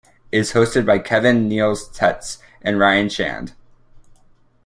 [0.31, 3.53] It is hosted by Kevin Neils Tetz and Ryan Shand.